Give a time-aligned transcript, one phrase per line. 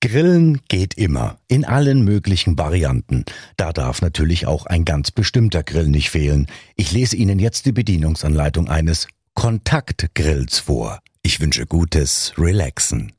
[0.00, 3.24] Grillen geht immer, in allen möglichen Varianten.
[3.56, 6.46] Da darf natürlich auch ein ganz bestimmter Grill nicht fehlen.
[6.76, 11.00] Ich lese Ihnen jetzt die Bedienungsanleitung eines Kontaktgrills vor.
[11.22, 13.12] Ich wünsche gutes Relaxen.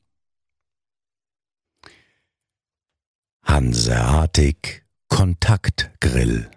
[3.44, 6.50] Hanseatic Kontaktgrill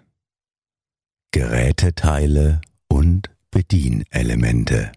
[1.32, 4.92] Geräteteile und Bedienelemente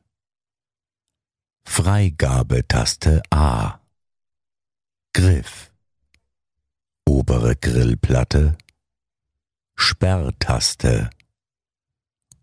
[1.65, 3.82] Freigabetaste A
[5.16, 5.72] Griff.
[7.08, 8.58] Obere Grillplatte.
[9.76, 11.12] Sperrtaste.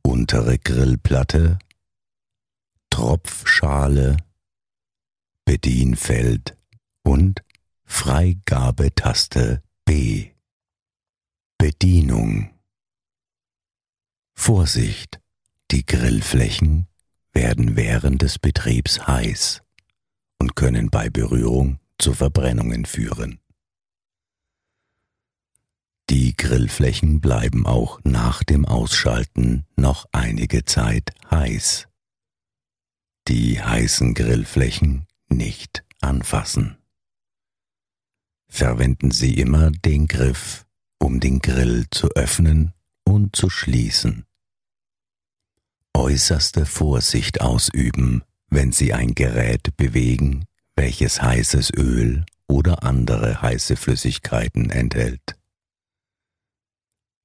[0.02, 1.58] Untere Grillplatte.
[2.90, 4.18] Tropfschale.
[5.44, 6.56] Bedienfeld
[7.02, 7.42] und
[7.86, 10.30] Freigabetaste B.
[11.58, 12.54] Bedienung.
[14.34, 15.20] Vorsicht,
[15.72, 16.86] die Grillflächen
[17.32, 19.60] werden während des Betriebs heiß
[20.38, 23.40] und können bei Berührung zu Verbrennungen führen.
[26.10, 31.86] Die Grillflächen bleiben auch nach dem Ausschalten noch einige Zeit heiß.
[33.28, 36.78] Die heißen Grillflächen nicht anfassen.
[38.48, 40.66] Verwenden Sie immer den Griff,
[40.98, 44.26] um den Grill zu öffnen und zu schließen.
[45.94, 50.44] Äußerste Vorsicht ausüben, wenn Sie ein Gerät bewegen,
[50.76, 55.36] welches heißes Öl oder andere heiße Flüssigkeiten enthält.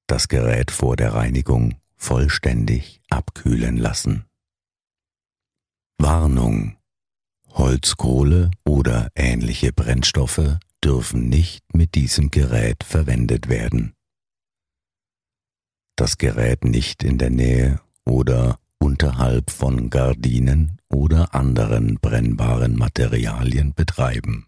[0.07, 4.25] Das Gerät vor der Reinigung vollständig abkühlen lassen.
[5.97, 6.77] Warnung.
[7.49, 13.93] Holzkohle oder ähnliche Brennstoffe dürfen nicht mit diesem Gerät verwendet werden.
[15.95, 24.45] Das Gerät nicht in der Nähe oder unterhalb von Gardinen oder anderen brennbaren Materialien betreiben.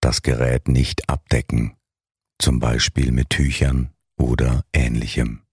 [0.00, 1.76] Das Gerät nicht abdecken,
[2.38, 5.44] zum Beispiel mit Tüchern oder ähnlichem.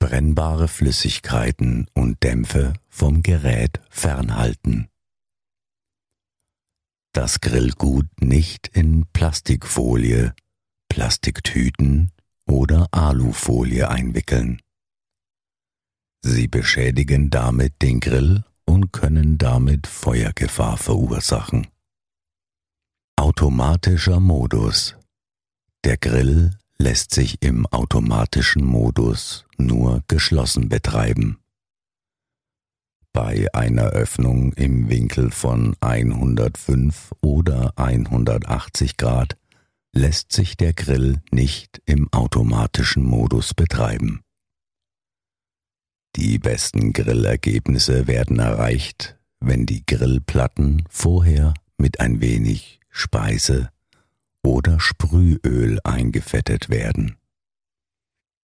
[0.00, 4.88] Brennbare Flüssigkeiten und Dämpfe vom Gerät fernhalten.
[7.12, 10.34] Das Grillgut nicht in Plastikfolie,
[10.88, 12.10] Plastiktüten
[12.46, 14.60] oder Alufolie einwickeln.
[16.26, 21.66] Sie beschädigen damit den Grill und können damit Feuergefahr verursachen.
[23.16, 24.96] Automatischer Modus.
[25.84, 31.40] Der Grill lässt sich im automatischen Modus nur geschlossen betreiben.
[33.12, 39.36] Bei einer Öffnung im Winkel von 105 oder 180 Grad
[39.92, 44.24] lässt sich der Grill nicht im automatischen Modus betreiben.
[46.16, 53.70] Die besten Grillergebnisse werden erreicht, wenn die Grillplatten vorher mit ein wenig Speise
[54.42, 57.16] oder Sprühöl eingefettet werden.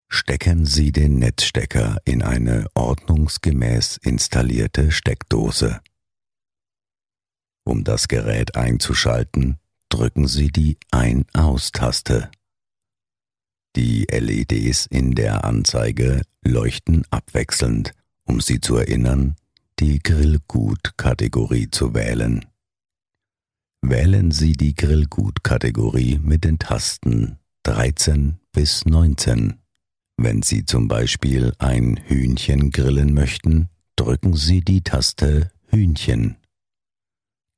[0.09, 5.81] Stecken Sie den Netzstecker in eine ordnungsgemäß installierte Steckdose.
[7.63, 9.59] Um das Gerät einzuschalten,
[9.89, 12.31] drücken Sie die Ein-Aus-Taste.
[13.77, 17.93] Die LEDs in der Anzeige leuchten abwechselnd,
[18.25, 19.37] um Sie zu erinnern,
[19.79, 22.45] die Grillgut-Kategorie zu wählen.
[23.83, 29.61] Wählen Sie die Grillgut-Kategorie mit den Tasten 13 bis 19.
[30.17, 36.37] Wenn Sie zum Beispiel ein Hühnchen grillen möchten, drücken Sie die Taste Hühnchen.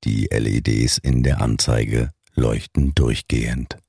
[0.05, 3.82] Die LEDs in der Anzeige leuchten durchgehend.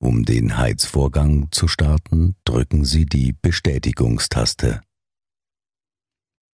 [0.00, 4.80] Um den Heizvorgang zu starten, drücken Sie die Bestätigungstaste.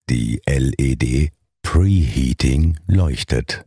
[0.08, 1.32] Die LED
[1.62, 3.66] Preheating leuchtet.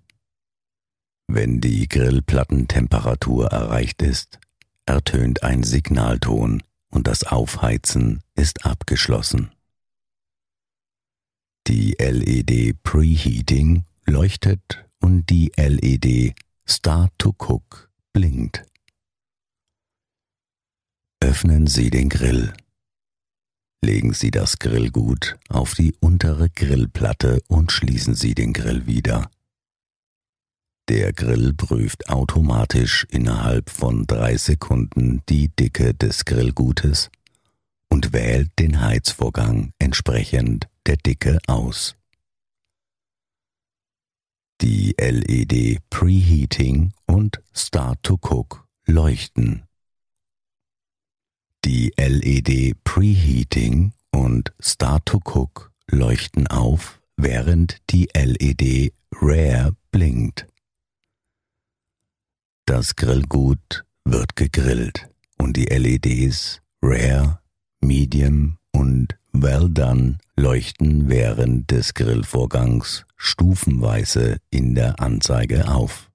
[1.28, 4.40] Wenn die Grillplattentemperatur erreicht ist,
[4.86, 9.52] ertönt ein Signalton und das Aufheizen ist abgeschlossen.
[11.68, 16.34] Die LED Preheating leuchtet und die LED
[16.66, 18.66] Start to Cook blinkt.
[21.19, 22.54] Öffnen Sie den Grill.
[23.84, 29.30] Legen Sie das Grillgut auf die untere Grillplatte und schließen Sie den Grill wieder.
[30.90, 37.10] Der Grill prüft automatisch innerhalb von drei Sekunden die Dicke des Grillgutes
[37.90, 41.96] und wählt den Heizvorgang entsprechend der Dicke aus.
[44.62, 49.67] Die LED Preheating und Start to Cook leuchten.
[51.65, 60.48] Die LED Preheating und Start to Cook leuchten auf, während die LED Rare blinkt.
[62.65, 67.39] Das Grillgut wird gegrillt und die LEDs Rare,
[67.81, 76.12] Medium und Well Done leuchten während des Grillvorgangs stufenweise in der Anzeige auf.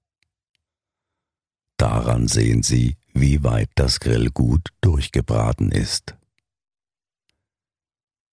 [1.77, 6.15] Daran sehen Sie, wie weit das Grillgut durchgebraten ist.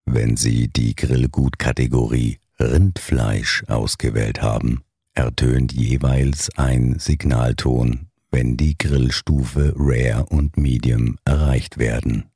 [0.06, 4.82] Wenn Sie die Grillgut-Kategorie Rindfleisch ausgewählt haben,
[5.14, 12.30] ertönt jeweils ein Signalton wenn die Grillstufe Rare und Medium erreicht werden.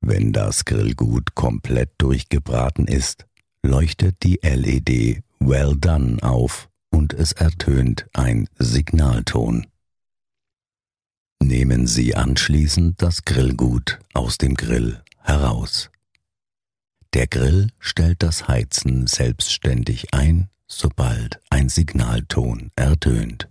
[0.00, 3.26] Wenn das Grillgut komplett durchgebraten ist,
[3.62, 9.66] leuchtet die LED Well Done auf und es ertönt ein Signalton.
[11.42, 15.90] Nehmen Sie anschließend das Grillgut aus dem Grill heraus.
[17.12, 23.48] Der Grill stellt das Heizen selbstständig ein, sobald ein Signalton ertönt.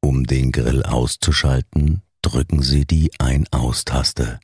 [0.00, 4.40] Um den Grill auszuschalten, drücken Sie die Ein-Aus-Taste.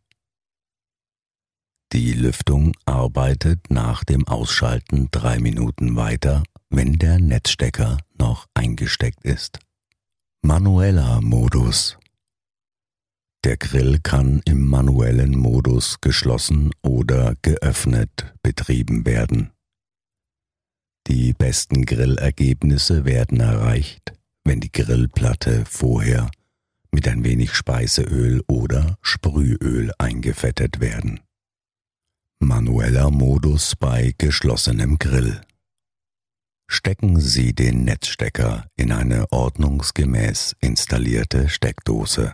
[1.93, 9.59] Die Lüftung arbeitet nach dem Ausschalten drei Minuten weiter, wenn der Netzstecker noch eingesteckt ist.
[10.43, 11.99] Manueller Modus
[13.45, 19.51] Der Grill kann im manuellen Modus geschlossen oder geöffnet betrieben werden.
[21.07, 26.31] Die besten Grillergebnisse werden erreicht, wenn die Grillplatte vorher
[26.91, 31.21] mit ein wenig Speiseöl oder Sprühöl eingefettet werden.
[32.39, 35.43] Manueller Modus bei geschlossenem Grill.
[36.73, 42.33] Stecken Sie den Netzstecker in eine ordnungsgemäß installierte Steckdose.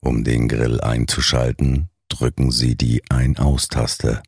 [0.00, 4.20] Um den Grill einzuschalten, drücken Sie die Ein-Aus-Taste.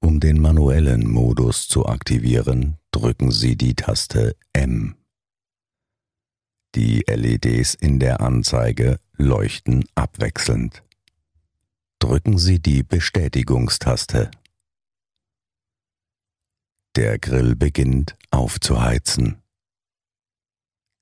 [0.00, 4.96] Um den manuellen Modus zu aktivieren, drücken Sie die Taste M.
[6.74, 10.82] Die LEDs in der Anzeige leuchten abwechselnd.
[11.98, 14.30] Drücken Sie die Bestätigungstaste.
[16.96, 19.42] Der Grill beginnt aufzuheizen.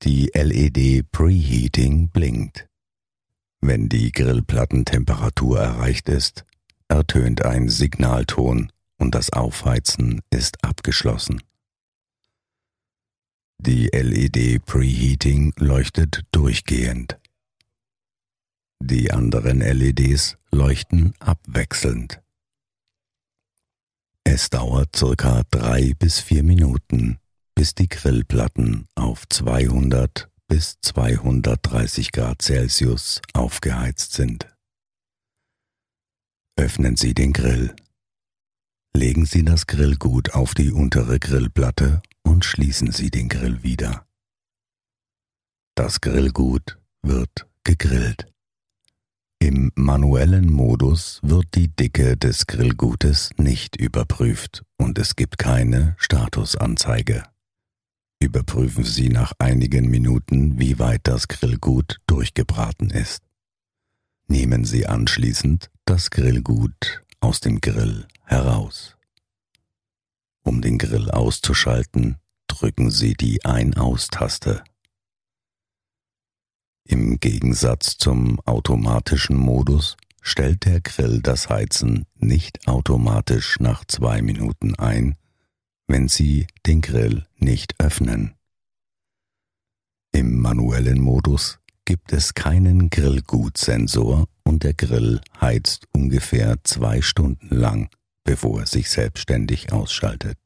[0.02, 2.68] Die LED Preheating blinkt.
[3.60, 6.44] Wenn die Grillplattentemperatur erreicht ist,
[6.88, 11.40] ertönt ein Signalton und das Aufheizen ist abgeschlossen.
[13.60, 17.20] Die LED Preheating leuchtet durchgehend.
[18.82, 22.23] Die anderen LEDs leuchten abwechselnd.
[24.34, 27.20] Es dauert circa drei bis vier Minuten,
[27.54, 34.52] bis die Grillplatten auf 200 bis 230 Grad Celsius aufgeheizt sind.
[36.56, 37.76] Öffnen Sie den Grill.
[38.92, 44.04] Legen Sie das Grillgut auf die untere Grillplatte und schließen Sie den Grill wieder.
[45.76, 48.33] Das Grillgut wird gegrillt.
[49.54, 57.22] Im manuellen Modus wird die Dicke des Grillgutes nicht überprüft und es gibt keine Statusanzeige.
[58.18, 63.22] Überprüfen Sie nach einigen Minuten, wie weit das Grillgut durchgebraten ist.
[64.26, 68.96] Nehmen Sie anschließend das Grillgut aus dem Grill heraus.
[70.42, 72.16] Um den Grill auszuschalten,
[72.48, 74.64] drücken Sie die Ein-Aus-Taste.
[76.86, 84.74] Im Gegensatz zum automatischen Modus stellt der Grill das Heizen nicht automatisch nach zwei Minuten
[84.76, 85.16] ein,
[85.86, 88.34] wenn Sie den Grill nicht öffnen.
[90.12, 97.88] Im manuellen Modus gibt es keinen Grillgutsensor und der Grill heizt ungefähr zwei Stunden lang
[98.24, 100.38] bevor er sich selbstständig ausschaltet.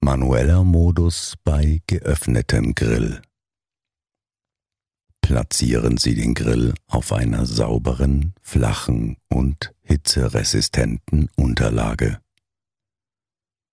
[0.00, 3.22] Manueller Modus bei geöffnetem Grill.
[5.26, 12.20] Platzieren Sie den Grill auf einer sauberen, flachen und hitzeresistenten Unterlage.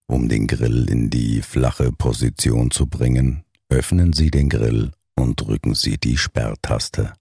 [0.07, 5.75] Um den Grill in die flache Position zu bringen, öffnen Sie den Grill und drücken
[5.75, 7.13] Sie die Sperrtaste.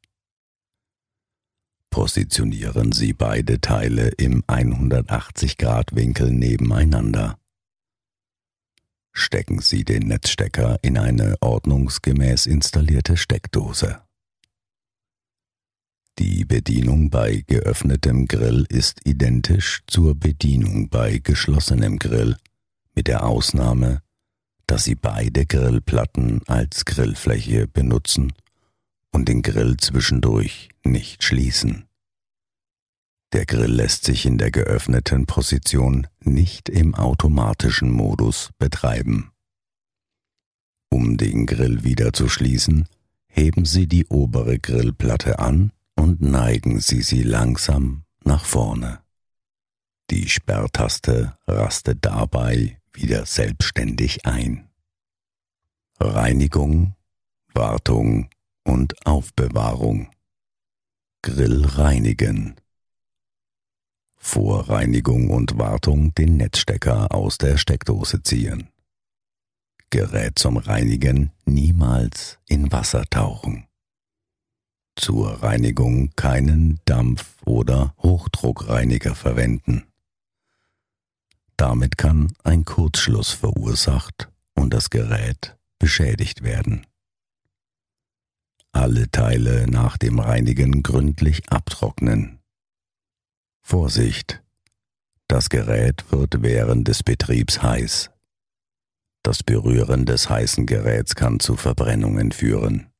[1.90, 7.38] Positionieren Sie beide Teile im 180 Grad Winkel nebeneinander.
[9.12, 14.00] Stecken Sie den Netzstecker in eine ordnungsgemäß installierte Steckdose.
[16.18, 22.36] Die Bedienung bei geöffnetem Grill ist identisch zur Bedienung bei geschlossenem Grill,
[22.94, 24.02] mit der Ausnahme,
[24.66, 28.34] dass Sie beide Grillplatten als Grillfläche benutzen
[29.10, 31.86] und den Grill zwischendurch nicht schließen.
[33.32, 39.30] Der Grill lässt sich in der geöffneten Position nicht im automatischen Modus betreiben.
[40.90, 42.86] Um den Grill wieder zu schließen,
[43.28, 49.00] heben Sie die obere Grillplatte an und neigen Sie sie langsam nach vorne.
[50.10, 54.68] Die Sperrtaste rastet dabei wieder selbstständig ein.
[56.00, 56.96] Reinigung,
[57.54, 58.28] Wartung
[58.64, 60.10] und Aufbewahrung.
[61.22, 62.56] Grill reinigen.
[64.16, 68.70] Vor Reinigung und Wartung den Netzstecker aus der Steckdose ziehen.
[69.90, 73.68] Gerät zum Reinigen niemals in Wasser tauchen.
[75.02, 79.82] Zur Reinigung keinen Dampf- oder Hochdruckreiniger verwenden.
[81.56, 86.86] Damit kann ein Kurzschluss verursacht und das Gerät beschädigt werden.
[88.70, 92.38] Alle Teile nach dem Reinigen gründlich abtrocknen.
[93.60, 94.40] Vorsicht!
[95.26, 98.12] Das Gerät wird während des Betriebs heiß.
[99.24, 102.91] Das Berühren des heißen Geräts kann zu Verbrennungen führen.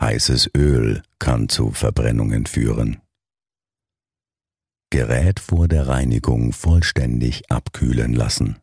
[0.00, 3.00] Heißes Öl kann zu Verbrennungen führen.
[4.90, 8.58] Gerät vor der Reinigung vollständig abkühlen lassen.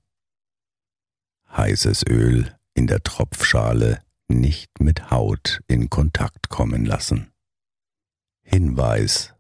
[1.51, 7.31] Heißes Öl in der Tropfschale nicht mit Haut in Kontakt kommen lassen.
[8.43, 9.33] Hinweis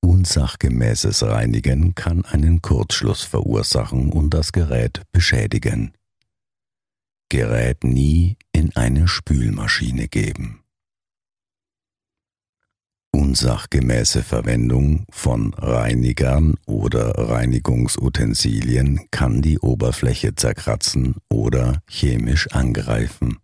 [0.00, 5.92] Unsachgemäßes Reinigen kann einen Kurzschluss verursachen und das Gerät beschädigen.
[7.30, 10.63] Gerät nie in eine Spülmaschine geben.
[13.14, 23.38] Unsachgemäße Verwendung von Reinigern oder Reinigungsutensilien kann die Oberfläche zerkratzen oder chemisch angreifen.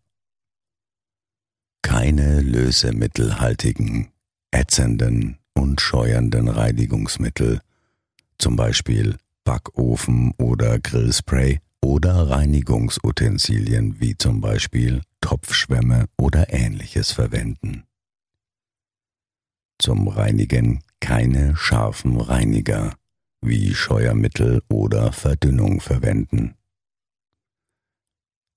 [1.83, 4.09] Keine lösemittelhaltigen,
[4.51, 7.61] ätzenden und scheuernden Reinigungsmittel,
[8.39, 17.85] zum Beispiel Backofen oder Grillspray oder Reinigungsutensilien wie zum Beispiel Topfschwämme oder ähnliches verwenden.
[19.81, 22.95] Zum Reinigen keine scharfen Reiniger
[23.41, 26.55] wie Scheuermittel oder Verdünnung verwenden.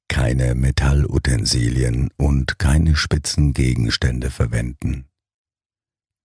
[0.10, 5.06] Keine Metallutensilien und keine spitzen Gegenstände verwenden.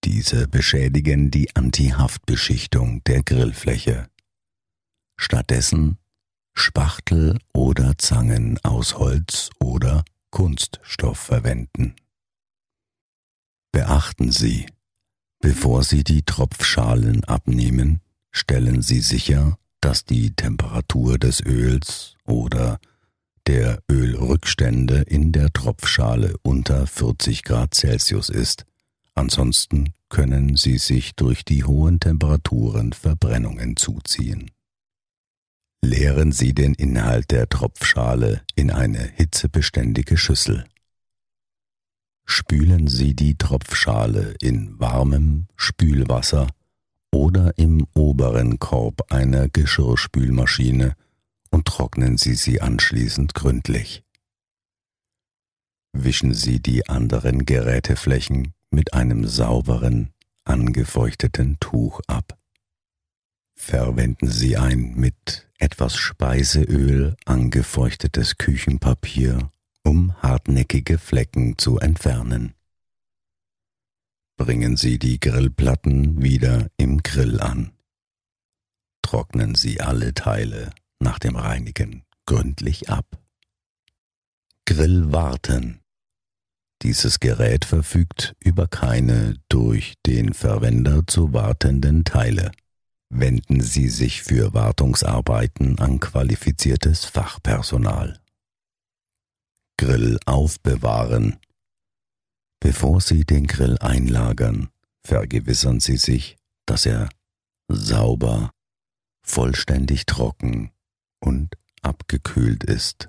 [0.02, 4.08] Diese beschädigen die Antihaftbeschichtung der Grillfläche.
[5.16, 5.98] Stattdessen
[6.54, 11.94] Spachtel oder Zangen aus Holz oder Kunststoff verwenden.
[13.70, 14.66] Beachten Sie,
[15.40, 22.78] bevor Sie die Tropfschalen abnehmen, stellen Sie sicher, dass die Temperatur des Öls oder
[23.46, 28.66] der Ölrückstände in der Tropfschale unter 40 Grad Celsius ist
[29.18, 34.52] Ansonsten können sie sich durch die hohen Temperaturen Verbrennungen zuziehen.
[35.84, 40.66] Leeren Sie den Inhalt der Tropfschale in eine hitzebeständige Schüssel.
[42.30, 46.48] Spülen Sie die Tropfschale in warmem Spülwasser
[47.10, 50.94] oder im oberen Korb einer Geschirrspülmaschine
[51.50, 54.04] und trocknen Sie sie anschließend gründlich.
[55.94, 60.10] Wischen Sie die anderen Geräteflächen mit einem sauberen,
[60.44, 62.38] angefeuchteten Tuch ab.
[63.54, 69.50] Verwenden Sie ein mit etwas Speiseöl angefeuchtetes Küchenpapier,
[69.84, 72.54] um hartnäckige Flecken zu entfernen.
[74.36, 77.72] Bringen Sie die Grillplatten wieder im Grill an.
[79.02, 80.70] Trocknen Sie alle Teile
[81.00, 83.18] nach dem Reinigen gründlich ab.
[84.66, 85.80] Grill warten.
[86.82, 92.52] Dieses Gerät verfügt über keine durch den Verwender zu wartenden Teile.
[93.08, 98.20] Wenden Sie sich für Wartungsarbeiten an qualifiziertes Fachpersonal.
[99.78, 101.38] Grill aufbewahren.
[102.60, 104.68] Bevor Sie den Grill einlagern,
[105.02, 107.08] vergewissern Sie sich, dass er
[107.68, 108.52] sauber,
[109.22, 110.72] vollständig trocken
[111.20, 113.08] und abgekühlt ist.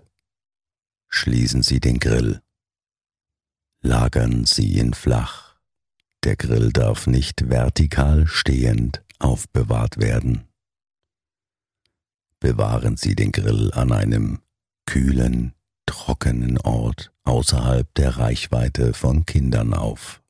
[1.10, 2.42] Schließen Sie den Grill
[3.82, 5.56] lagern Sie ihn flach.
[6.24, 10.48] Der Grill darf nicht vertikal stehend aufbewahrt werden.
[12.40, 14.40] Bewahren Sie den Grill an einem
[14.86, 15.54] kühlen,
[15.90, 20.22] trockenen Ort außerhalb der Reichweite von Kindern auf.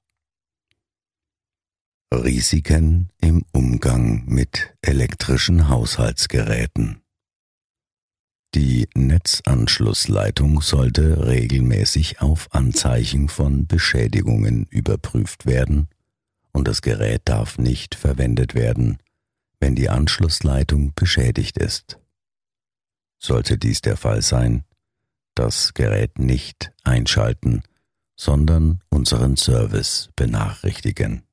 [2.13, 7.01] Risiken im Umgang mit elektrischen Haushaltsgeräten.
[8.55, 15.89] Die Netzanschlussleitung sollte regelmäßig auf Anzeichen von Beschädigungen überprüft werden
[16.53, 18.97] und das Gerät darf nicht verwendet werden,
[19.59, 21.99] wenn die Anschlussleitung beschädigt ist.
[23.21, 24.63] Sollte dies der Fall sein,
[25.39, 27.63] das Gerät nicht einschalten,
[28.17, 31.23] sondern unseren Service benachrichtigen.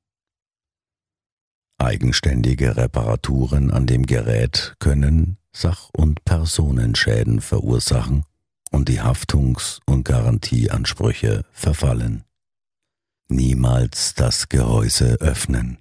[1.79, 8.25] Eigenständige Reparaturen an dem Gerät können Sach- und Personenschäden verursachen
[8.71, 12.23] und die Haftungs- und Garantieansprüche verfallen.
[13.29, 15.79] Niemals das Gehäuse öffnen.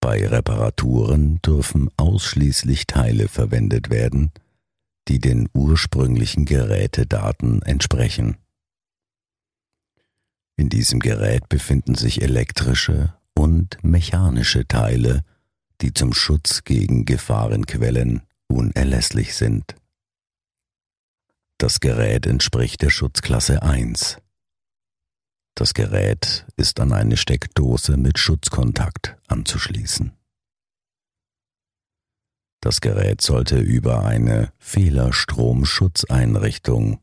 [0.00, 4.30] Bei Reparaturen dürfen ausschließlich Teile verwendet werden,
[5.08, 8.36] die den ursprünglichen Gerätedaten entsprechen.
[10.56, 15.22] In diesem Gerät befinden sich elektrische und mechanische Teile,
[15.82, 19.74] die zum Schutz gegen Gefahrenquellen unerlässlich sind.
[21.58, 24.18] Das Gerät entspricht der Schutzklasse 1.
[25.54, 30.15] Das Gerät ist an eine Steckdose mit Schutzkontakt anzuschließen.
[32.66, 36.98] Das Gerät sollte über eine Fehlerstromschutzeinrichtung,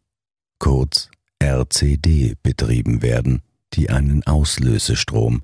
[0.59, 1.09] kurz
[1.41, 3.41] RCD, betrieben werden,
[3.71, 5.43] die einen Auslösestrom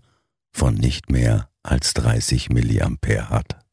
[0.52, 2.90] von nicht mehr als 30 mA
[3.30, 3.66] hat.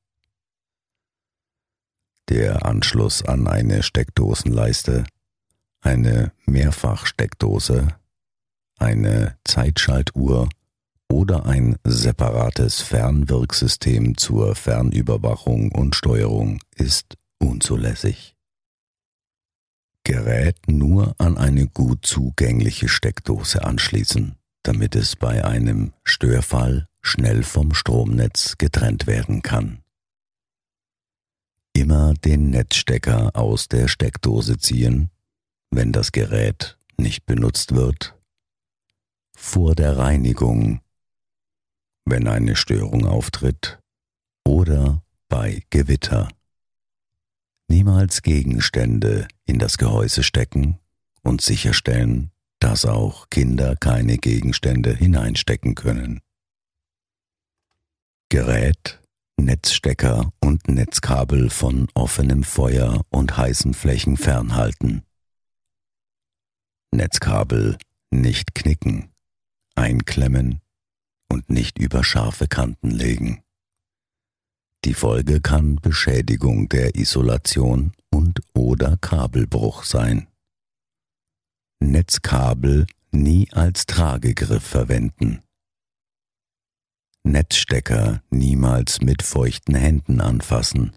[2.28, 5.04] Der Anschluss an eine Steckdosenleiste,
[5.80, 7.88] eine Mehrfachsteckdose,
[8.78, 10.48] eine Zeitschaltuhr
[11.10, 18.36] oder ein separates Fernwirksystem zur Fernüberwachung und Steuerung ist unzulässig.
[20.04, 27.74] Gerät nur an eine gut zugängliche Steckdose anschließen, damit es bei einem Störfall schnell vom
[27.74, 29.82] Stromnetz getrennt werden kann.
[31.72, 35.10] Immer den Netzstecker aus der Steckdose ziehen,
[35.70, 38.14] wenn das Gerät nicht benutzt wird.
[39.36, 40.80] Vor der Reinigung,
[42.06, 43.78] wenn eine Störung auftritt
[44.44, 46.28] oder bei Gewitter.
[47.68, 50.78] Niemals Gegenstände in das Gehäuse stecken
[51.22, 56.20] und sicherstellen, dass auch Kinder keine Gegenstände hineinstecken können.
[58.28, 59.00] Gerät,
[59.36, 65.02] Netzstecker und Netzkabel von offenem Feuer und heißen Flächen fernhalten.
[66.92, 67.76] Netzkabel
[68.10, 69.12] nicht knicken,
[69.74, 70.60] einklemmen
[71.36, 73.42] und nicht über scharfe Kanten legen.
[74.86, 80.28] Die Folge kann Beschädigung der Isolation und oder Kabelbruch sein.
[81.78, 85.42] Netzkabel nie als Tragegriff verwenden.
[87.22, 90.96] Netzstecker niemals mit feuchten Händen anfassen.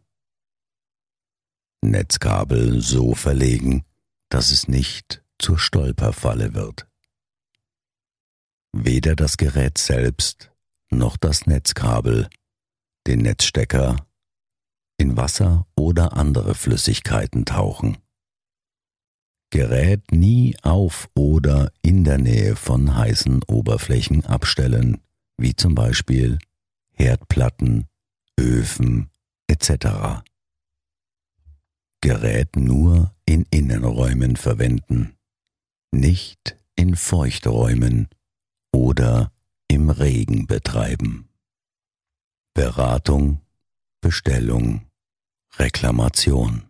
[1.82, 3.84] Netzkabel so verlegen,
[4.30, 6.89] dass es nicht zur Stolperfalle wird.
[8.74, 10.52] Weder das Gerät selbst
[10.92, 12.30] noch das Netzkabel,
[13.08, 14.08] den Netzstecker
[14.98, 17.98] in Wasser oder andere Flüssigkeiten tauchen.
[19.52, 25.02] Gerät nie auf oder in der Nähe von heißen Oberflächen abstellen
[25.40, 26.38] wie zum Beispiel
[26.92, 27.88] Herdplatten,
[28.38, 29.10] Öfen
[29.48, 30.22] etc.
[32.02, 35.16] Gerät nur in Innenräumen verwenden,
[35.92, 38.10] nicht in Feuchträumen
[38.74, 39.32] oder
[39.68, 41.30] im Regen betreiben.
[42.54, 43.42] Beratung,
[44.02, 44.90] Bestellung,
[45.58, 46.70] Reklamation.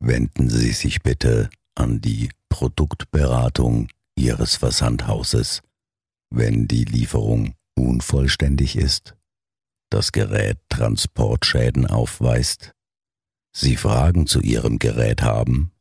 [0.00, 5.62] Wenden Sie sich bitte an die Produktberatung Ihres Versandhauses
[6.30, 9.16] wenn die Lieferung unvollständig ist,
[9.90, 12.72] das Gerät Transportschäden aufweist,
[13.52, 15.72] Sie Fragen zu Ihrem Gerät haben,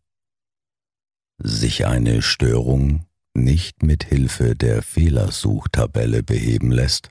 [1.37, 3.05] sich eine Störung
[3.43, 7.09] nicht mit Hilfe der Fehlersuchtabelle beheben lässt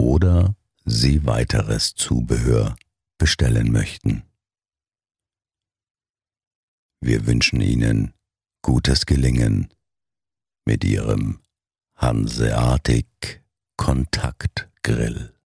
[0.00, 2.76] oder Sie weiteres Zubehör
[3.18, 4.24] bestellen möchten.
[7.00, 8.14] Wir wünschen Ihnen
[8.62, 9.72] gutes Gelingen
[10.64, 11.40] mit Ihrem
[11.96, 13.44] Hanseatic
[13.76, 15.34] Kontaktgrill